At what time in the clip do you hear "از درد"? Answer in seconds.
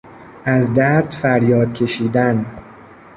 0.45-1.11